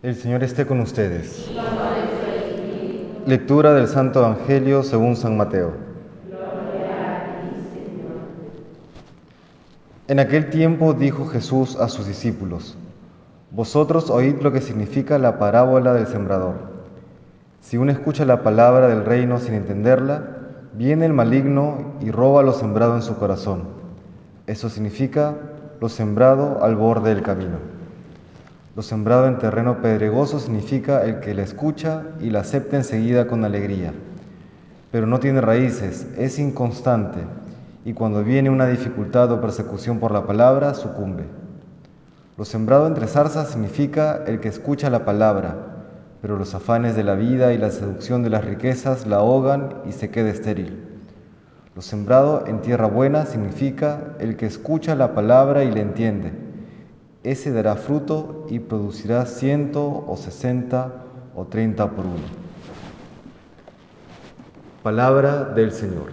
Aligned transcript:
El 0.00 0.14
Señor 0.14 0.44
esté 0.44 0.64
con 0.64 0.78
ustedes. 0.78 1.50
Lectura 3.26 3.74
del 3.74 3.88
Santo 3.88 4.20
Evangelio 4.20 4.84
según 4.84 5.16
San 5.16 5.36
Mateo. 5.36 5.72
En 10.06 10.20
aquel 10.20 10.50
tiempo 10.50 10.94
dijo 10.94 11.26
Jesús 11.26 11.74
a 11.74 11.88
sus 11.88 12.06
discípulos, 12.06 12.78
Vosotros 13.50 14.08
oíd 14.08 14.40
lo 14.40 14.52
que 14.52 14.60
significa 14.60 15.18
la 15.18 15.40
parábola 15.40 15.92
del 15.94 16.06
sembrador. 16.06 16.54
Si 17.60 17.76
uno 17.76 17.90
escucha 17.90 18.24
la 18.24 18.44
palabra 18.44 18.86
del 18.86 19.04
reino 19.04 19.40
sin 19.40 19.54
entenderla, 19.54 20.22
viene 20.74 21.06
el 21.06 21.12
maligno 21.12 21.94
y 22.00 22.12
roba 22.12 22.44
lo 22.44 22.52
sembrado 22.52 22.94
en 22.94 23.02
su 23.02 23.16
corazón. 23.16 23.64
Eso 24.46 24.68
significa 24.68 25.34
lo 25.80 25.88
sembrado 25.88 26.62
al 26.62 26.76
borde 26.76 27.12
del 27.12 27.24
camino. 27.24 27.77
Lo 28.78 28.82
sembrado 28.82 29.26
en 29.26 29.38
terreno 29.38 29.82
pedregoso 29.82 30.38
significa 30.38 31.02
el 31.02 31.18
que 31.18 31.34
la 31.34 31.42
escucha 31.42 32.04
y 32.20 32.30
la 32.30 32.42
acepta 32.42 32.76
enseguida 32.76 33.26
con 33.26 33.44
alegría, 33.44 33.92
pero 34.92 35.04
no 35.04 35.18
tiene 35.18 35.40
raíces, 35.40 36.06
es 36.16 36.38
inconstante 36.38 37.18
y 37.84 37.92
cuando 37.92 38.22
viene 38.22 38.50
una 38.50 38.68
dificultad 38.68 39.32
o 39.32 39.40
persecución 39.40 39.98
por 39.98 40.12
la 40.12 40.26
palabra, 40.26 40.74
sucumbe. 40.74 41.24
Lo 42.36 42.44
sembrado 42.44 42.86
entre 42.86 43.08
zarzas 43.08 43.48
significa 43.48 44.22
el 44.28 44.38
que 44.38 44.46
escucha 44.46 44.90
la 44.90 45.04
palabra, 45.04 45.56
pero 46.22 46.38
los 46.38 46.54
afanes 46.54 46.94
de 46.94 47.02
la 47.02 47.16
vida 47.16 47.52
y 47.52 47.58
la 47.58 47.72
seducción 47.72 48.22
de 48.22 48.30
las 48.30 48.44
riquezas 48.44 49.08
la 49.08 49.16
ahogan 49.16 49.74
y 49.86 49.90
se 49.90 50.10
queda 50.10 50.30
estéril. 50.30 51.00
Lo 51.74 51.82
sembrado 51.82 52.44
en 52.46 52.60
tierra 52.60 52.86
buena 52.86 53.26
significa 53.26 54.14
el 54.20 54.36
que 54.36 54.46
escucha 54.46 54.94
la 54.94 55.16
palabra 55.16 55.64
y 55.64 55.72
la 55.72 55.80
entiende 55.80 56.47
ese 57.22 57.52
dará 57.52 57.76
fruto 57.76 58.46
y 58.48 58.58
producirá 58.58 59.26
ciento 59.26 60.04
o 60.06 60.16
sesenta 60.16 60.92
o 61.34 61.44
treinta 61.44 61.90
por 61.90 62.06
uno. 62.06 62.48
Palabra 64.82 65.44
del 65.44 65.72
Señor. 65.72 66.12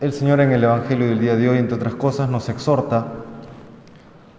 El 0.00 0.12
Señor 0.12 0.40
en 0.40 0.50
el 0.50 0.64
Evangelio 0.64 1.06
del 1.06 1.20
día 1.20 1.36
de 1.36 1.48
hoy, 1.48 1.58
entre 1.58 1.76
otras 1.76 1.94
cosas, 1.94 2.28
nos 2.28 2.48
exhorta 2.48 3.06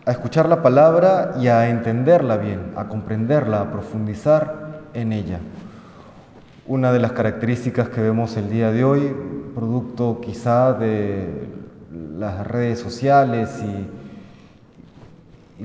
a 0.06 0.12
escuchar 0.12 0.50
la 0.50 0.62
palabra 0.62 1.36
y 1.40 1.48
a 1.48 1.70
entenderla 1.70 2.36
bien, 2.36 2.74
a 2.76 2.90
comprenderla, 2.90 3.62
a 3.62 3.72
profundizar 3.72 4.82
en 4.94 5.14
ella. 5.14 5.40
Una 6.66 6.94
de 6.94 7.00
las 7.00 7.12
características 7.12 7.90
que 7.90 8.00
vemos 8.00 8.38
el 8.38 8.50
día 8.50 8.72
de 8.72 8.86
hoy, 8.86 9.14
producto 9.54 10.22
quizá 10.22 10.72
de 10.72 11.50
las 12.18 12.48
redes 12.48 12.80
sociales 12.80 13.62
y, 13.62 13.86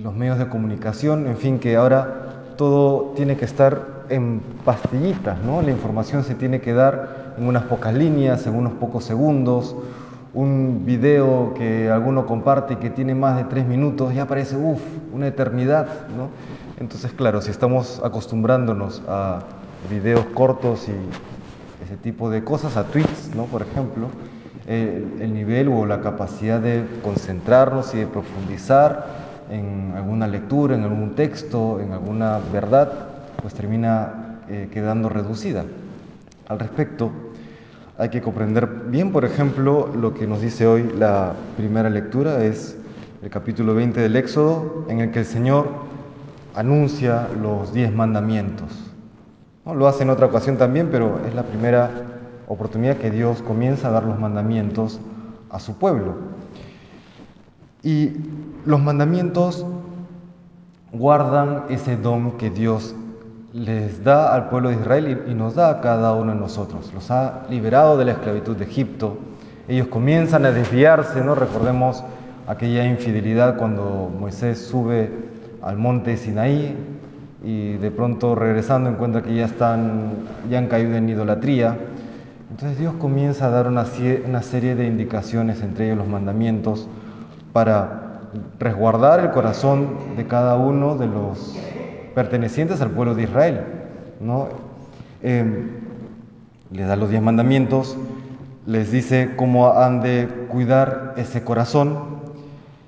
los 0.00 0.16
medios 0.16 0.38
de 0.38 0.48
comunicación, 0.48 1.28
en 1.28 1.36
fin, 1.36 1.60
que 1.60 1.76
ahora 1.76 2.42
todo 2.56 3.12
tiene 3.14 3.36
que 3.36 3.44
estar 3.44 4.06
en 4.08 4.40
pastillitas, 4.64 5.40
¿no? 5.42 5.62
La 5.62 5.70
información 5.70 6.24
se 6.24 6.34
tiene 6.34 6.60
que 6.60 6.72
dar 6.72 7.34
en 7.38 7.46
unas 7.46 7.62
pocas 7.64 7.94
líneas, 7.94 8.44
en 8.48 8.56
unos 8.56 8.72
pocos 8.72 9.04
segundos. 9.04 9.76
Un 10.34 10.82
video 10.84 11.54
que 11.54 11.90
alguno 11.90 12.26
comparte 12.26 12.78
que 12.78 12.90
tiene 12.90 13.14
más 13.14 13.36
de 13.36 13.44
tres 13.44 13.66
minutos 13.66 14.14
ya 14.14 14.26
parece, 14.26 14.56
uff, 14.56 14.80
una 15.12 15.28
eternidad, 15.28 15.86
¿no? 16.16 16.30
Entonces, 16.80 17.12
claro, 17.12 17.40
si 17.40 17.52
estamos 17.52 18.02
acostumbrándonos 18.04 19.00
a 19.08 19.44
videos 19.90 20.24
cortos 20.34 20.88
y 20.88 21.84
ese 21.84 21.96
tipo 21.96 22.30
de 22.30 22.44
cosas, 22.44 22.76
a 22.76 22.84
tweets, 22.84 23.34
¿no? 23.34 23.44
por 23.44 23.62
ejemplo, 23.62 24.08
el, 24.66 25.32
nivel 25.32 25.68
o 25.68 25.86
la 25.86 26.00
capacidad 26.00 26.60
de 26.60 26.84
concentrarnos 27.02 27.94
y 27.94 27.98
de 27.98 28.06
profundizar 28.06 29.28
en 29.50 29.94
alguna 29.96 30.26
lectura, 30.26 30.74
en 30.74 30.82
algún 30.82 31.14
texto, 31.14 31.80
en 31.80 31.92
alguna 31.92 32.38
verdad, 32.52 32.92
pues 33.40 33.54
termina 33.54 34.40
eh, 34.48 34.68
quedando 34.70 35.08
reducida. 35.08 35.64
Al 36.48 36.58
respecto, 36.58 37.10
hay 37.96 38.10
que 38.10 38.20
comprender 38.20 38.68
bien, 38.88 39.10
por 39.10 39.24
ejemplo, 39.24 39.90
lo 39.98 40.12
que 40.12 40.26
nos 40.26 40.42
dice 40.42 40.66
hoy 40.66 40.92
la 40.98 41.32
primera 41.56 41.88
lectura, 41.88 42.44
es 42.44 42.76
el 43.22 43.30
capítulo 43.30 43.74
20 43.74 44.00
del 44.00 44.16
Éxodo, 44.16 44.84
en 44.88 45.00
el 45.00 45.10
que 45.10 45.20
el 45.20 45.24
Señor 45.24 45.68
anuncia 46.54 47.28
los 47.40 47.72
diez 47.72 47.92
mandamientos. 47.92 48.87
Lo 49.74 49.86
hace 49.86 50.02
en 50.02 50.10
otra 50.10 50.26
ocasión 50.26 50.56
también, 50.56 50.88
pero 50.90 51.20
es 51.26 51.34
la 51.34 51.42
primera 51.42 51.90
oportunidad 52.46 52.96
que 52.96 53.10
Dios 53.10 53.42
comienza 53.42 53.88
a 53.88 53.90
dar 53.90 54.04
los 54.04 54.18
mandamientos 54.18 54.98
a 55.50 55.60
su 55.60 55.76
pueblo. 55.76 56.14
Y 57.82 58.12
los 58.64 58.80
mandamientos 58.80 59.66
guardan 60.92 61.64
ese 61.68 61.96
don 61.96 62.32
que 62.38 62.48
Dios 62.48 62.94
les 63.52 64.02
da 64.04 64.34
al 64.34 64.48
pueblo 64.48 64.70
de 64.70 64.76
Israel 64.76 65.24
y, 65.28 65.34
nos 65.34 65.54
da 65.54 65.68
a 65.70 65.80
cada 65.80 66.14
uno 66.14 66.32
de 66.32 66.40
nosotros. 66.40 66.90
Los 66.94 67.10
ha 67.10 67.44
liberado 67.50 67.98
de 67.98 68.06
la 68.06 68.12
esclavitud 68.12 68.56
de 68.56 68.64
Egipto. 68.64 69.18
Ellos 69.68 69.88
comienzan 69.88 70.46
a 70.46 70.50
desviarse, 70.50 71.22
¿no? 71.22 71.34
Recordemos 71.34 72.02
aquella 72.46 72.86
infidelidad 72.86 73.58
cuando 73.58 74.10
Moisés 74.18 74.66
sube 74.66 75.10
al 75.62 75.76
monte 75.76 76.16
Sinaí, 76.16 76.97
y 77.42 77.74
de 77.74 77.90
pronto 77.90 78.34
regresando 78.34 78.90
encuentra 78.90 79.22
que 79.22 79.34
ya 79.34 79.44
están, 79.44 80.12
ya 80.50 80.58
han 80.58 80.66
caído 80.66 80.96
en 80.96 81.08
idolatría. 81.08 81.76
Entonces 82.50 82.78
Dios 82.78 82.94
comienza 82.94 83.46
a 83.46 83.50
dar 83.50 83.68
una, 83.68 83.86
una 84.26 84.42
serie 84.42 84.74
de 84.74 84.86
indicaciones, 84.86 85.62
entre 85.62 85.86
ellos 85.86 85.98
los 85.98 86.08
mandamientos, 86.08 86.88
para 87.52 88.20
resguardar 88.58 89.20
el 89.20 89.30
corazón 89.30 90.16
de 90.16 90.26
cada 90.26 90.56
uno 90.56 90.96
de 90.96 91.06
los 91.06 91.56
pertenecientes 92.14 92.80
al 92.80 92.90
pueblo 92.90 93.14
de 93.14 93.22
Israel. 93.22 93.60
¿no? 94.20 94.48
Les 95.22 96.86
da 96.86 96.96
los 96.96 97.10
diez 97.10 97.22
mandamientos, 97.22 97.96
les 98.66 98.90
dice 98.90 99.30
cómo 99.36 99.72
han 99.72 100.00
de 100.00 100.28
cuidar 100.50 101.14
ese 101.16 101.42
corazón 101.42 102.18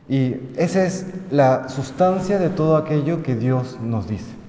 y 0.09 0.37
esa 0.56 0.84
es 0.84 1.06
la 1.31 1.69
sustancia 1.69 2.38
de 2.38 2.49
todo 2.49 2.77
aquello 2.77 3.22
que 3.22 3.37
Dios 3.37 3.78
nos 3.81 4.09
dice. 4.09 4.39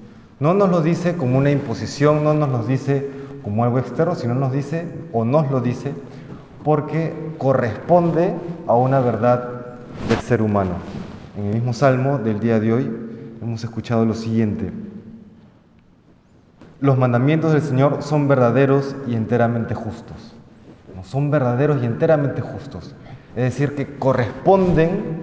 No 0.41 0.55
nos 0.55 0.71
lo 0.71 0.81
dice 0.81 1.15
como 1.17 1.37
una 1.37 1.51
imposición, 1.51 2.23
no 2.23 2.33
nos 2.33 2.49
lo 2.49 2.63
dice 2.65 3.07
como 3.43 3.63
algo 3.63 3.77
externo, 3.77 4.15
sino 4.15 4.33
nos 4.33 4.51
dice 4.51 4.87
o 5.13 5.23
nos 5.23 5.51
lo 5.51 5.61
dice 5.61 5.93
porque 6.63 7.13
corresponde 7.37 8.33
a 8.65 8.73
una 8.73 9.01
verdad 9.01 9.49
del 10.09 10.17
ser 10.17 10.41
humano. 10.41 10.71
En 11.37 11.45
el 11.45 11.53
mismo 11.53 11.73
salmo 11.73 12.17
del 12.17 12.39
día 12.39 12.59
de 12.59 12.73
hoy 12.73 12.91
hemos 13.39 13.63
escuchado 13.63 14.03
lo 14.03 14.15
siguiente. 14.15 14.73
Los 16.79 16.97
mandamientos 16.97 17.53
del 17.53 17.61
Señor 17.61 18.01
son 18.01 18.27
verdaderos 18.27 18.95
y 19.07 19.13
enteramente 19.13 19.75
justos. 19.75 20.33
son 21.03 21.29
verdaderos 21.29 21.83
y 21.83 21.85
enteramente 21.85 22.41
justos. 22.41 22.95
Es 23.35 23.43
decir, 23.43 23.75
que 23.75 23.95
corresponden 23.99 25.21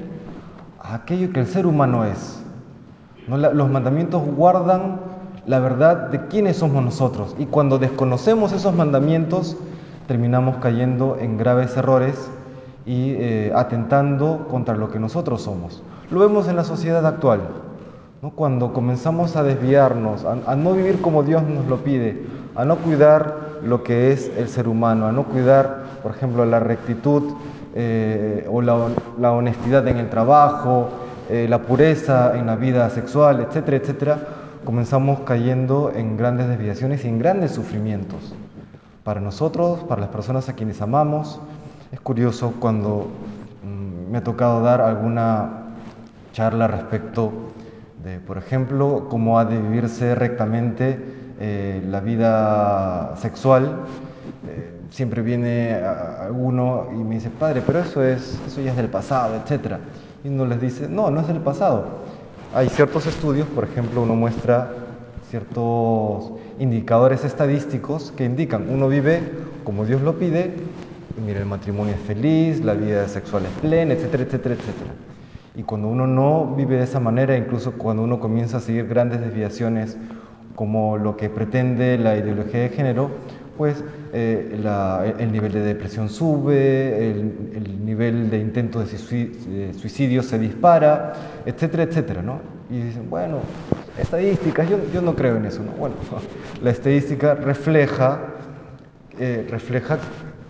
a 0.80 0.94
aquello 0.94 1.32
que 1.32 1.40
el 1.40 1.48
ser 1.48 1.66
humano 1.66 2.04
es. 2.04 2.40
Los 3.28 3.68
mandamientos 3.68 4.24
guardan 4.24 5.07
la 5.48 5.60
verdad 5.60 6.10
de 6.10 6.26
quiénes 6.26 6.58
somos 6.58 6.84
nosotros 6.84 7.34
y 7.38 7.46
cuando 7.46 7.78
desconocemos 7.78 8.52
esos 8.52 8.74
mandamientos 8.74 9.56
terminamos 10.06 10.56
cayendo 10.56 11.16
en 11.18 11.38
graves 11.38 11.74
errores 11.76 12.30
y 12.84 13.14
eh, 13.14 13.52
atentando 13.54 14.46
contra 14.50 14.76
lo 14.76 14.90
que 14.90 14.98
nosotros 14.98 15.42
somos. 15.42 15.82
Lo 16.10 16.20
vemos 16.20 16.48
en 16.48 16.56
la 16.56 16.64
sociedad 16.64 17.04
actual, 17.06 17.40
cuando 18.34 18.74
comenzamos 18.74 19.36
a 19.36 19.42
desviarnos, 19.42 20.24
a, 20.24 20.54
no 20.54 20.74
vivir 20.74 21.00
como 21.00 21.22
Dios 21.22 21.42
nos 21.42 21.66
lo 21.66 21.78
pide, 21.78 22.26
a 22.54 22.66
no 22.66 22.76
cuidar 22.76 23.58
lo 23.62 23.82
que 23.82 24.12
es 24.12 24.30
el 24.36 24.48
ser 24.48 24.68
humano, 24.68 25.06
a 25.06 25.12
no 25.12 25.24
cuidar, 25.24 25.84
por 26.02 26.12
ejemplo, 26.12 26.44
la 26.44 26.60
rectitud 26.60 27.22
eh, 27.74 28.46
o 28.50 28.60
la 28.60 29.32
honestidad 29.32 29.86
en 29.88 29.96
el 29.96 30.10
trabajo, 30.10 30.88
eh, 31.30 31.46
la 31.46 31.58
pureza 31.58 32.38
en 32.38 32.46
la 32.46 32.56
vida 32.56 32.88
sexual, 32.88 33.40
etcétera, 33.40 33.76
etcétera, 33.76 34.18
comenzamos 34.64 35.20
cayendo 35.20 35.92
en 35.94 36.16
grandes 36.16 36.48
desviaciones 36.48 37.04
y 37.04 37.08
en 37.08 37.18
grandes 37.18 37.52
sufrimientos. 37.52 38.34
Para 39.04 39.20
nosotros, 39.20 39.80
para 39.84 40.00
las 40.00 40.10
personas 40.10 40.48
a 40.48 40.54
quienes 40.54 40.82
amamos, 40.82 41.40
es 41.92 42.00
curioso 42.00 42.54
cuando 42.60 43.08
mm, 43.64 44.10
me 44.10 44.18
ha 44.18 44.24
tocado 44.24 44.60
dar 44.60 44.80
alguna 44.80 45.74
charla 46.32 46.66
respecto 46.68 47.32
de, 48.04 48.20
por 48.20 48.38
ejemplo, 48.38 49.06
cómo 49.08 49.38
ha 49.38 49.44
de 49.44 49.60
vivirse 49.60 50.14
rectamente 50.14 50.98
eh, 51.40 51.82
la 51.88 52.00
vida 52.00 53.16
sexual. 53.16 53.84
Eh, 54.46 54.80
siempre 54.90 55.22
viene 55.22 55.74
alguno 55.74 56.88
y 56.92 56.98
me 56.98 57.16
dice, 57.16 57.30
padre, 57.30 57.62
pero 57.66 57.80
eso, 57.80 58.02
es, 58.02 58.40
eso 58.46 58.60
ya 58.60 58.70
es 58.70 58.76
del 58.76 58.88
pasado, 58.88 59.34
etcétera 59.36 59.80
y 60.24 60.28
uno 60.28 60.46
les 60.46 60.60
dice, 60.60 60.88
no, 60.88 61.10
no 61.10 61.20
es 61.20 61.28
el 61.28 61.40
pasado. 61.40 61.84
Hay 62.58 62.68
ciertos 62.70 63.06
estudios, 63.06 63.46
por 63.46 63.62
ejemplo, 63.62 64.02
uno 64.02 64.16
muestra 64.16 64.74
ciertos 65.30 66.32
indicadores 66.58 67.24
estadísticos 67.24 68.12
que 68.16 68.24
indican, 68.24 68.68
uno 68.68 68.88
vive 68.88 69.22
como 69.62 69.84
Dios 69.84 70.02
lo 70.02 70.18
pide 70.18 70.56
mira, 71.24 71.38
el 71.38 71.46
matrimonio 71.46 71.94
es 71.94 72.00
feliz, 72.00 72.64
la 72.64 72.74
vida 72.74 73.06
sexual 73.06 73.46
es 73.46 73.52
plena, 73.52 73.94
etcétera, 73.94 74.24
etcétera, 74.24 74.56
etcétera. 74.56 74.90
Y 75.54 75.62
cuando 75.62 75.86
uno 75.86 76.08
no 76.08 76.52
vive 76.56 76.78
de 76.78 76.82
esa 76.82 76.98
manera, 76.98 77.36
incluso 77.36 77.74
cuando 77.74 78.02
uno 78.02 78.18
comienza 78.18 78.56
a 78.56 78.60
seguir 78.60 78.88
grandes 78.88 79.20
desviaciones 79.20 79.96
como 80.56 80.98
lo 80.98 81.16
que 81.16 81.30
pretende 81.30 81.96
la 81.96 82.16
ideología 82.16 82.58
de 82.62 82.70
género, 82.70 83.10
pues 83.58 83.82
eh, 84.12 84.56
el 85.18 85.32
nivel 85.32 85.52
de 85.52 85.60
depresión 85.60 86.08
sube, 86.08 87.10
el, 87.10 87.84
nivel 87.84 88.30
de 88.30 88.38
intentos 88.38 88.90
de 88.92 89.74
suicidio 89.74 90.22
se 90.22 90.38
dispara, 90.38 91.12
etcétera, 91.44 91.82
etcétera, 91.82 92.22
¿no? 92.22 92.40
Y 92.70 92.80
dicen, 92.80 93.10
bueno, 93.10 93.40
estadísticas, 93.98 94.70
yo, 94.70 94.78
yo 94.94 95.02
no 95.02 95.16
creo 95.16 95.36
en 95.36 95.46
eso, 95.46 95.62
¿no? 95.64 95.72
Bueno, 95.72 95.96
la 96.62 96.70
estadística 96.70 97.34
refleja, 97.34 98.20
eh, 99.18 99.46
refleja 99.50 99.98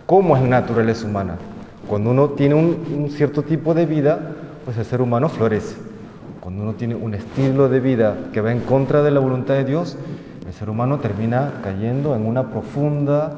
cómo 0.05 0.37
es 0.37 0.43
la 0.43 0.49
naturaleza 0.49 1.07
humana. 1.07 1.37
Cuando 1.89 2.11
uno 2.11 2.31
tiene 2.31 2.55
un 2.55 3.09
cierto 3.11 3.43
tipo 3.43 3.73
de 3.73 3.87
vida, 3.87 4.21
pues 4.67 4.77
el 4.77 4.85
ser 4.85 5.01
humano 5.01 5.31
florece. 5.31 5.77
Cuando 6.41 6.63
uno 6.63 6.75
tiene 6.75 6.95
un 6.95 7.15
estilo 7.15 7.69
de 7.69 7.81
vida 7.81 8.17
que 8.33 8.41
va 8.41 8.53
en 8.53 8.61
contra 8.61 9.03
de 9.03 9.11
la 9.11 9.21
voluntad 9.21 9.55
de 9.55 9.65
Dios, 9.65 9.97
el 10.49 10.55
ser 10.55 10.71
humano 10.71 10.99
termina 10.99 11.61
cayendo 11.63 12.17
en 12.17 12.25
una 12.25 12.49
profunda 12.49 13.35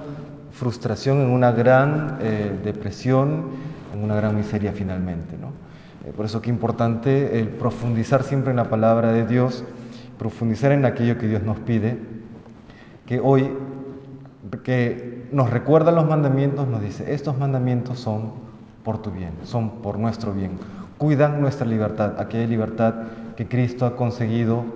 frustración, 0.53 1.21
en 1.21 1.31
una 1.31 1.51
gran 1.51 2.19
eh, 2.21 2.57
depresión, 2.63 3.47
en 3.93 4.05
una 4.05 4.15
gran 4.15 4.37
miseria 4.37 4.73
finalmente. 4.73 5.35
Eh, 6.05 6.13
por 6.17 6.25
eso 6.25 6.41
que 6.41 6.51
importante 6.51 7.41
el 7.41 7.49
profundizar 7.49 8.23
siempre 8.23 8.51
en 8.51 8.57
la 8.59 8.71
palabra 8.71 9.13
de 9.13 9.27
Dios, 9.27 9.65
profundizar 10.21 10.71
en 10.71 10.85
aquello 10.85 11.19
que 11.19 11.27
Dios 11.27 11.43
nos 11.43 11.59
pide, 11.59 11.99
que 13.07 13.19
hoy, 13.19 13.51
que 14.63 15.27
nos 15.33 15.51
recuerda 15.51 15.91
los 15.91 16.09
mandamientos, 16.09 16.69
nos 16.69 16.81
dice, 16.81 17.13
estos 17.13 17.37
mandamientos 17.37 17.99
son 17.99 18.35
por 18.85 19.03
tu 19.03 19.11
bien, 19.11 19.33
son 19.43 19.83
por 19.83 19.99
nuestro 19.99 20.33
bien 20.33 20.53
cuidan 21.01 21.41
nuestra 21.41 21.67
libertad, 21.67 22.21
aquella 22.21 22.47
libertad 22.47 22.95
que 23.35 23.49
Cristo 23.49 23.87
ha 23.87 23.97
conseguido 23.97 24.67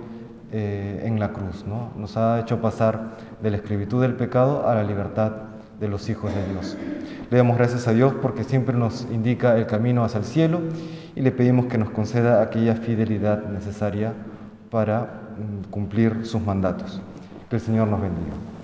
eh, 0.57 1.01
en 1.03 1.19
la 1.19 1.33
cruz. 1.33 1.65
¿no? 1.67 1.91
Nos 1.97 2.15
ha 2.15 2.39
hecho 2.39 2.61
pasar 2.61 3.17
de 3.43 3.51
la 3.51 3.57
esclavitud 3.57 4.01
del 4.01 4.13
pecado 4.13 4.65
a 4.65 4.73
la 4.73 4.83
libertad 4.83 5.33
de 5.81 5.89
los 5.89 6.07
hijos 6.07 6.33
de 6.33 6.45
Dios. 6.49 6.77
Le 7.29 7.35
damos 7.35 7.57
gracias 7.57 7.89
a 7.89 7.91
Dios 7.91 8.13
porque 8.21 8.45
siempre 8.45 8.73
nos 8.73 9.05
indica 9.11 9.57
el 9.57 9.67
camino 9.67 10.05
hacia 10.05 10.19
el 10.19 10.23
cielo 10.23 10.61
y 11.13 11.19
le 11.19 11.33
pedimos 11.33 11.65
que 11.65 11.77
nos 11.77 11.89
conceda 11.89 12.41
aquella 12.41 12.75
fidelidad 12.75 13.49
necesaria 13.49 14.13
para 14.71 15.01
mm, 15.01 15.71
cumplir 15.71 16.25
sus 16.25 16.41
mandatos. 16.41 17.01
Que 17.49 17.57
el 17.57 17.61
Señor 17.61 17.89
nos 17.89 17.99
bendiga. 17.99 18.54